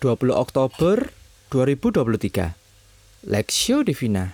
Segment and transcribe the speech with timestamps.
[0.00, 1.12] 20 Oktober
[1.52, 2.56] 2023
[3.28, 4.32] Lexio Divina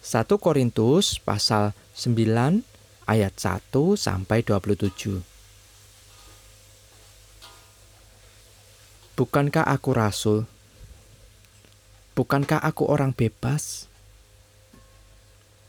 [0.00, 2.64] 1 Korintus pasal 9
[3.04, 3.68] ayat 1
[4.00, 5.20] sampai 27
[9.20, 10.48] Bukankah aku rasul?
[12.16, 13.84] Bukankah aku orang bebas?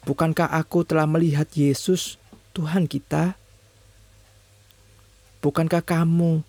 [0.07, 2.15] Bukankah aku telah melihat Yesus,
[2.55, 3.35] Tuhan kita?
[5.43, 6.47] Bukankah kamu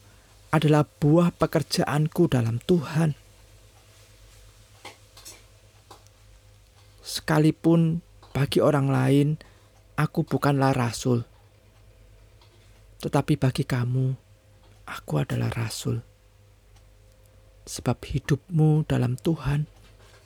[0.51, 3.15] adalah buah pekerjaanku dalam Tuhan.
[7.07, 8.03] Sekalipun
[8.35, 9.29] bagi orang lain
[9.95, 11.27] aku bukanlah rasul,
[13.03, 14.15] tetapi bagi kamu
[14.87, 16.03] aku adalah rasul.
[17.67, 19.67] Sebab hidupmu dalam Tuhan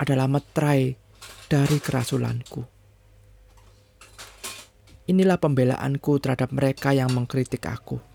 [0.01, 0.97] adalah metrai
[1.49, 2.65] dari kerasulanku.
[5.05, 8.14] Inilah pembelaanku terhadap mereka yang mengkritik aku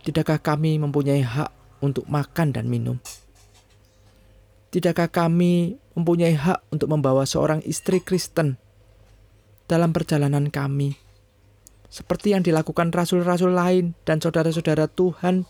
[0.00, 1.52] Tidakkah kami mempunyai hak
[1.84, 2.96] untuk makan dan minum?
[4.72, 8.56] Tidakkah kami mempunyai hak untuk membawa seorang istri Kristen
[9.68, 10.96] dalam perjalanan kami,
[11.92, 15.44] seperti yang dilakukan rasul-rasul lain dan saudara-saudara Tuhan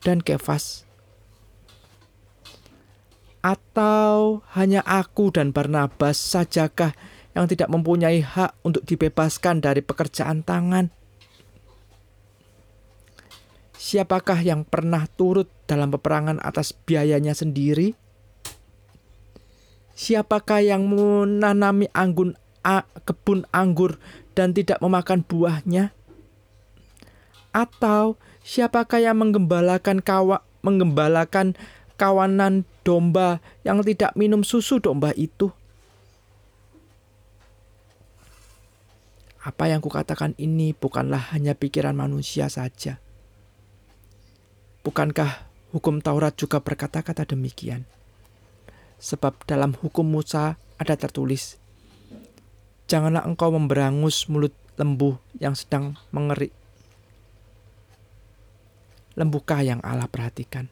[0.00, 0.88] dan Kefas?
[3.44, 6.96] Atau hanya aku dan Barnabas sajakah
[7.36, 10.88] yang tidak mempunyai hak untuk dibebaskan dari pekerjaan tangan?
[13.84, 17.92] Siapakah yang pernah turut dalam peperangan atas biayanya sendiri?
[19.92, 22.32] Siapakah yang menanami anggun
[22.64, 24.00] a, kebun anggur
[24.32, 25.92] dan tidak memakan buahnya?
[27.52, 31.52] Atau siapakah yang menggembalakan kawa, menggembalakan
[32.00, 35.52] kawanan domba yang tidak minum susu domba itu?
[39.44, 43.03] Apa yang kukatakan ini bukanlah hanya pikiran manusia saja
[44.84, 47.88] Bukankah hukum Taurat juga berkata-kata demikian?
[49.00, 51.56] Sebab dalam hukum Musa ada tertulis,
[52.84, 56.52] Janganlah engkau memberangus mulut lembu yang sedang mengerik.
[59.16, 60.68] Lembukah yang Allah perhatikan?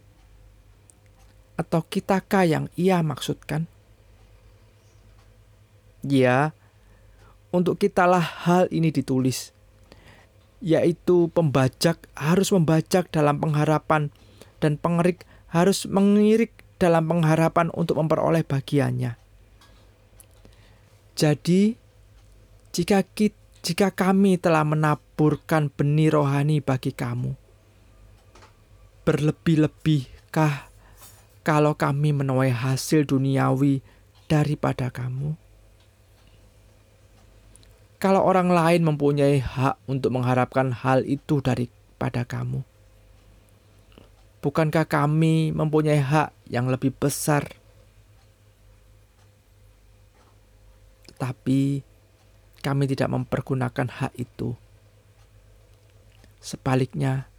[1.57, 3.65] Atau kitakah yang ia maksudkan?
[6.05, 6.53] Ya,
[7.49, 9.55] untuk kitalah hal ini ditulis
[10.63, 14.15] yaitu pembajak harus membajak dalam pengharapan
[14.63, 19.19] dan pengerik harus mengirik dalam pengharapan untuk memperoleh bagiannya.
[21.13, 21.77] Jadi,
[22.73, 27.39] jika kita, jika kami telah menaburkan benih rohani bagi kamu,
[29.07, 30.67] berlebih-lebihkah
[31.47, 33.79] kalau kami menuai hasil duniawi
[34.27, 35.39] daripada kamu?
[38.03, 42.67] Kalau orang lain mempunyai hak untuk mengharapkan hal itu daripada kamu?
[44.43, 47.47] Bukankah kami mempunyai hak yang lebih besar?
[51.15, 51.87] Tetapi
[52.59, 54.59] kami tidak mempergunakan hak itu.
[56.43, 57.31] Sebaliknya,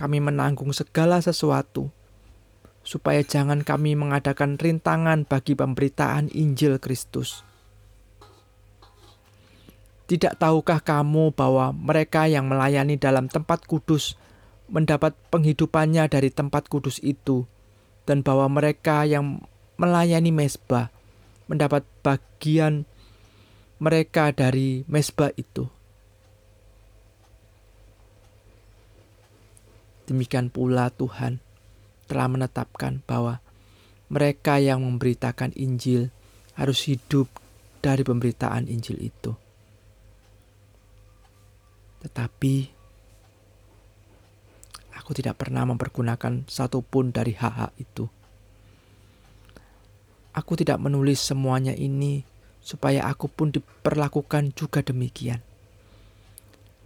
[0.00, 1.92] kami menanggung segala sesuatu
[2.80, 7.44] supaya jangan kami mengadakan rintangan bagi pemberitaan Injil Kristus
[10.08, 14.16] tidak tahukah kamu bahwa mereka yang melayani dalam tempat kudus
[14.72, 17.44] mendapat penghidupannya dari tempat kudus itu,
[18.08, 19.44] dan bahwa mereka yang
[19.76, 20.88] melayani mesbah
[21.44, 22.88] mendapat bagian
[23.76, 25.68] mereka dari mesbah itu?
[30.08, 31.44] Demikian pula Tuhan
[32.08, 33.44] telah menetapkan bahwa
[34.08, 36.08] mereka yang memberitakan Injil
[36.56, 37.28] harus hidup
[37.84, 39.36] dari pemberitaan Injil itu.
[41.98, 42.54] Tetapi
[44.98, 48.06] aku tidak pernah mempergunakan satupun dari hak-hak itu.
[50.36, 52.22] Aku tidak menulis semuanya ini
[52.62, 55.42] supaya aku pun diperlakukan juga demikian.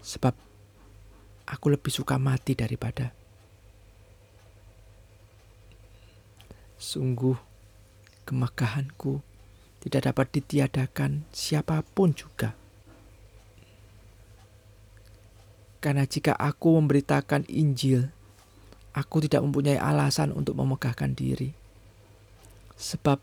[0.01, 0.33] Sebab
[1.51, 3.13] aku lebih suka mati daripada.
[6.79, 7.37] Sungguh,
[8.25, 9.23] kemagahanku
[9.83, 12.62] tidak dapat ditiadakan siapa pun juga.
[15.83, 18.07] Karena jika aku memberitakan Injil,
[18.95, 21.51] aku tidak mempunyai alasan untuk memegahkan diri.
[22.79, 23.19] Sebab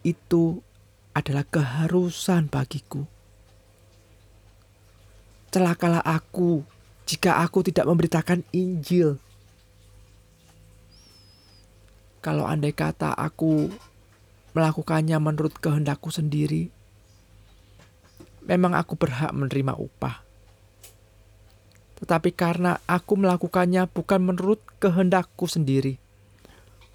[0.00, 0.64] itu
[1.12, 3.04] adalah keharusan bagiku.
[5.52, 6.64] Celakalah aku
[7.04, 9.20] jika aku tidak memberitakan Injil.
[12.24, 13.68] Kalau andai kata aku
[14.56, 16.72] melakukannya menurut kehendakku sendiri,
[18.48, 20.31] memang aku berhak menerima upah.
[22.02, 26.02] Tetapi karena aku melakukannya bukan menurut kehendakku sendiri,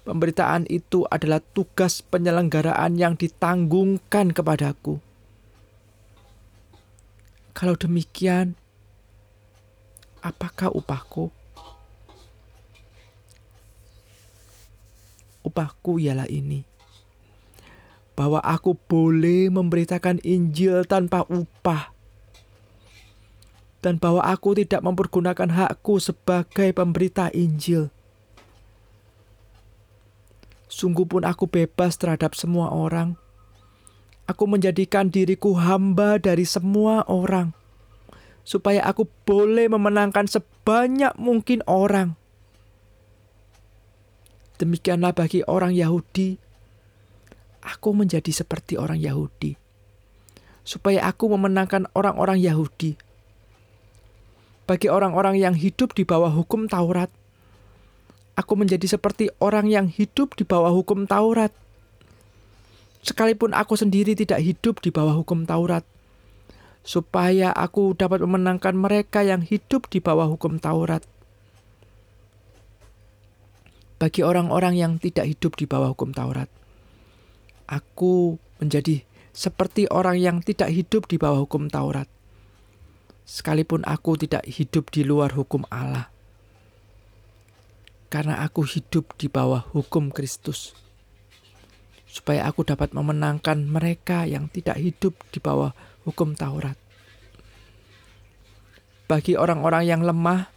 [0.04, 5.00] pemberitaan itu adalah tugas penyelenggaraan yang ditanggungkan kepadaku.
[7.56, 8.52] Kalau demikian,
[10.20, 11.32] apakah upahku?
[15.40, 16.68] Upahku ialah ini
[18.18, 21.94] bahwa aku boleh memberitakan Injil tanpa upah,
[23.78, 27.90] dan bahwa aku tidak mempergunakan hakku sebagai pemberita Injil.
[30.68, 33.16] Sungguh pun aku bebas terhadap semua orang.
[34.28, 37.56] Aku menjadikan diriku hamba dari semua orang,
[38.44, 42.12] supaya aku boleh memenangkan sebanyak mungkin orang.
[44.60, 46.36] Demikianlah bagi orang Yahudi
[47.64, 49.56] aku menjadi seperti orang Yahudi,
[50.60, 53.07] supaya aku memenangkan orang-orang Yahudi.
[54.68, 57.08] Bagi orang-orang yang hidup di bawah hukum Taurat,
[58.36, 61.48] aku menjadi seperti orang yang hidup di bawah hukum Taurat.
[63.00, 65.88] Sekalipun aku sendiri tidak hidup di bawah hukum Taurat,
[66.84, 71.00] supaya aku dapat memenangkan mereka yang hidup di bawah hukum Taurat.
[73.96, 76.52] Bagi orang-orang yang tidak hidup di bawah hukum Taurat,
[77.64, 79.00] aku menjadi
[79.32, 82.17] seperti orang yang tidak hidup di bawah hukum Taurat.
[83.28, 86.08] Sekalipun aku tidak hidup di luar hukum Allah.
[88.08, 90.72] Karena aku hidup di bawah hukum Kristus.
[92.08, 95.76] Supaya aku dapat memenangkan mereka yang tidak hidup di bawah
[96.08, 96.80] hukum Taurat.
[99.04, 100.48] Bagi orang-orang yang lemah,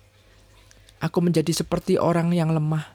[1.04, 2.88] aku menjadi seperti orang yang lemah.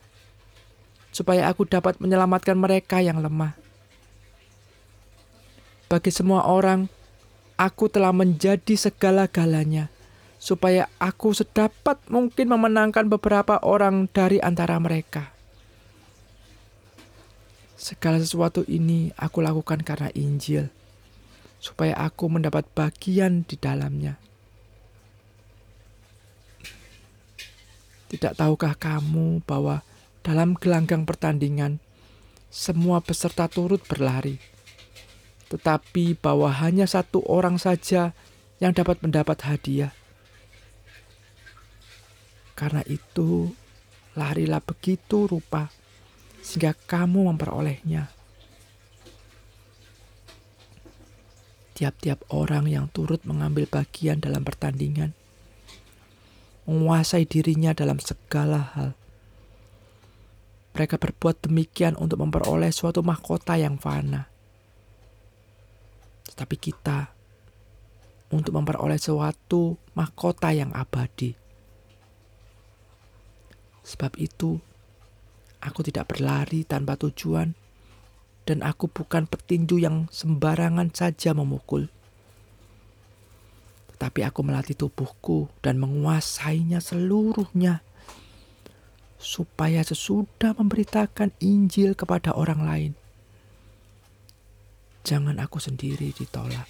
[1.12, 3.66] Supaya aku dapat menyelamatkan mereka yang lemah
[5.86, 6.90] bagi semua orang,
[7.56, 9.88] aku telah menjadi segala-galanya,
[10.36, 15.32] supaya aku sedapat mungkin memenangkan beberapa orang dari antara mereka.
[17.76, 20.72] Segala sesuatu ini aku lakukan karena Injil,
[21.60, 24.16] supaya aku mendapat bagian di dalamnya.
[28.06, 29.82] Tidak tahukah kamu bahwa
[30.22, 31.82] dalam gelanggang pertandingan,
[32.48, 34.55] semua peserta turut berlari?
[35.46, 38.10] Tetapi bahwa hanya satu orang saja
[38.58, 39.94] yang dapat mendapat hadiah.
[42.56, 43.52] Karena itu,
[44.16, 45.68] larilah begitu rupa
[46.40, 48.08] sehingga kamu memperolehnya.
[51.76, 55.12] Tiap-tiap orang yang turut mengambil bagian dalam pertandingan
[56.66, 58.90] menguasai dirinya dalam segala hal.
[60.74, 64.35] Mereka berbuat demikian untuk memperoleh suatu mahkota yang fana
[66.36, 67.16] tetapi kita
[68.28, 71.32] untuk memperoleh suatu mahkota yang abadi.
[73.80, 74.60] Sebab itu,
[75.64, 77.56] aku tidak berlari tanpa tujuan,
[78.44, 81.88] dan aku bukan petinju yang sembarangan saja memukul.
[83.96, 87.80] Tetapi aku melatih tubuhku dan menguasainya seluruhnya,
[89.16, 92.92] supaya sesudah memberitakan Injil kepada orang lain,
[95.06, 96.66] Jangan aku sendiri ditolak.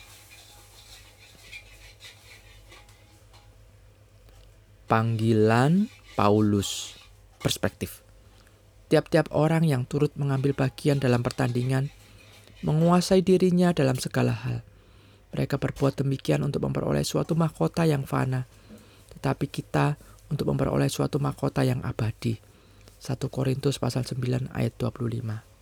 [4.84, 7.00] Panggilan Paulus
[7.40, 8.04] Perspektif
[8.92, 11.88] Tiap-tiap orang yang turut mengambil bagian dalam pertandingan
[12.60, 14.60] menguasai dirinya dalam segala hal.
[15.32, 18.44] Mereka berbuat demikian untuk memperoleh suatu mahkota yang fana,
[19.16, 19.96] tetapi kita
[20.28, 22.36] untuk memperoleh suatu mahkota yang abadi.
[23.00, 25.55] 1 Korintus pasal 9 ayat 25.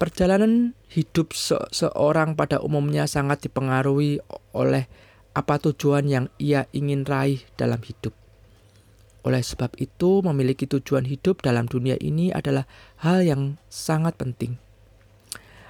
[0.00, 4.24] Perjalanan hidup se seorang pada umumnya sangat dipengaruhi
[4.56, 4.88] oleh
[5.36, 8.16] apa tujuan yang ia ingin raih dalam hidup.
[9.28, 12.64] Oleh sebab itu, memiliki tujuan hidup dalam dunia ini adalah
[13.04, 14.56] hal yang sangat penting.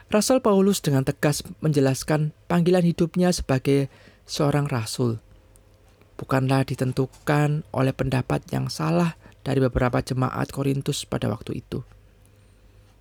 [0.06, 3.90] Rasul Paulus dengan tegas menjelaskan panggilan hidupnya sebagai
[4.30, 5.18] seorang rasul.
[6.14, 11.82] Bukanlah ditentukan oleh pendapat yang salah dari beberapa jemaat Korintus pada waktu itu.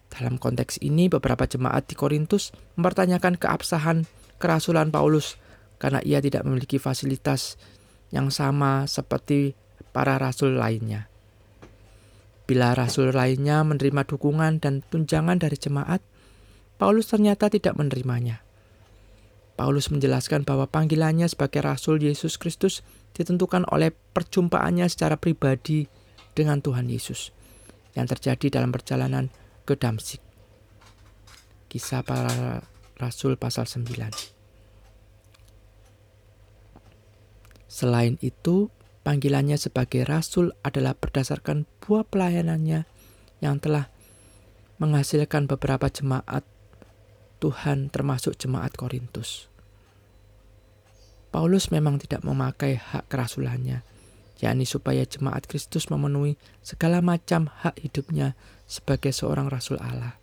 [0.10, 4.10] Dalam konteks ini, beberapa jemaat di Korintus mempertanyakan keabsahan
[4.42, 5.38] kerasulan Paulus
[5.78, 7.56] karena ia tidak memiliki fasilitas
[8.10, 9.54] yang sama seperti
[9.94, 11.08] para rasul lainnya.
[12.50, 16.02] Bila rasul lainnya menerima dukungan dan tunjangan dari jemaat,
[16.82, 18.42] Paulus ternyata tidak menerimanya.
[19.54, 25.86] Paulus menjelaskan bahwa panggilannya sebagai rasul Yesus Kristus ditentukan oleh perjumpaannya secara pribadi
[26.32, 27.36] dengan Tuhan Yesus
[27.92, 29.28] yang terjadi dalam perjalanan
[29.70, 30.18] ke Damsik.
[31.70, 32.66] Kisah para
[32.98, 33.86] Rasul pasal 9.
[37.70, 38.74] Selain itu,
[39.06, 42.90] panggilannya sebagai rasul adalah berdasarkan buah pelayanannya
[43.46, 43.94] yang telah
[44.82, 46.42] menghasilkan beberapa jemaat
[47.38, 49.54] Tuhan termasuk jemaat Korintus.
[51.30, 53.86] Paulus memang tidak memakai hak kerasulannya,
[54.42, 58.34] yakni supaya jemaat Kristus memenuhi segala macam hak hidupnya
[58.70, 60.14] sebagai seorang rasul Allah.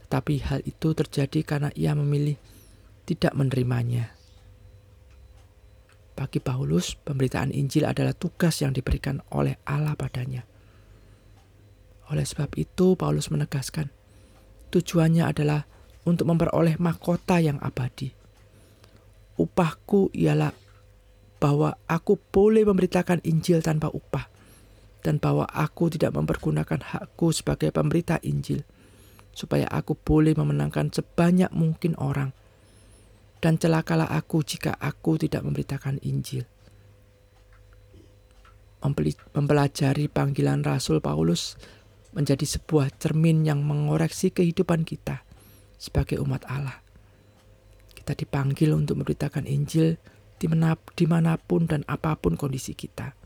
[0.00, 2.40] Tetapi hal itu terjadi karena ia memilih
[3.04, 4.16] tidak menerimanya.
[6.16, 10.48] Bagi Paulus, pemberitaan Injil adalah tugas yang diberikan oleh Allah padanya.
[12.10, 13.88] Oleh sebab itu, Paulus menegaskan,
[14.74, 15.64] tujuannya adalah
[16.04, 18.10] untuk memperoleh mahkota yang abadi.
[19.38, 20.52] Upahku ialah
[21.40, 24.28] bahwa aku boleh memberitakan Injil tanpa upah,
[25.00, 28.64] dan bahwa aku tidak mempergunakan hakku sebagai pemberita Injil,
[29.32, 32.36] supaya aku boleh memenangkan sebanyak mungkin orang.
[33.40, 36.44] Dan celakalah aku jika aku tidak memberitakan Injil
[39.36, 41.60] mempelajari panggilan Rasul Paulus
[42.16, 45.22] menjadi sebuah cermin yang mengoreksi kehidupan kita
[45.76, 46.80] sebagai umat Allah.
[47.92, 50.00] Kita dipanggil untuk memberitakan Injil
[50.40, 53.19] di mana pun dan apa pun kondisi kita.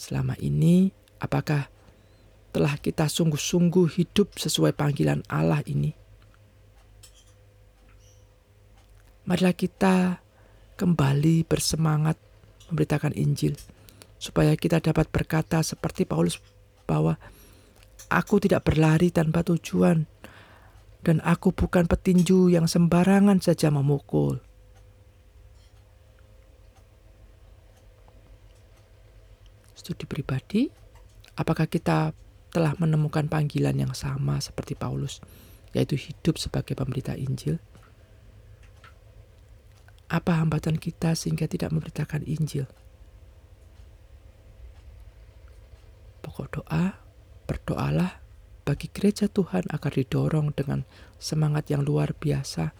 [0.00, 0.88] Selama ini,
[1.20, 1.68] apakah
[2.56, 5.92] telah kita sungguh-sungguh hidup sesuai panggilan Allah ini?
[9.28, 10.24] Marilah kita
[10.80, 12.16] kembali bersemangat
[12.72, 13.60] memberitakan Injil,
[14.16, 16.40] supaya kita dapat berkata seperti Paulus
[16.88, 17.20] bahwa
[18.10, 20.02] Aku tidak berlari tanpa tujuan,
[21.06, 24.42] dan aku bukan petinju yang sembarangan saja memukul.
[29.90, 30.70] Studi pribadi,
[31.34, 32.14] apakah kita
[32.54, 35.18] telah menemukan panggilan yang sama seperti Paulus,
[35.74, 37.58] yaitu hidup sebagai pemberita Injil?
[40.06, 42.70] Apa hambatan kita sehingga tidak memberitakan Injil?
[46.22, 46.94] Pokok doa
[47.50, 48.22] Berdoalah
[48.62, 50.86] bagi gereja Tuhan agar didorong dengan
[51.18, 52.70] semangat yang luar biasa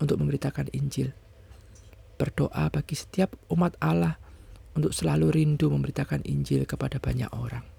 [0.00, 1.12] untuk memberitakan Injil.
[2.16, 4.23] Berdoa bagi setiap umat Allah
[4.74, 7.73] untuk selalu rindu memberitakan Injil kepada banyak orang.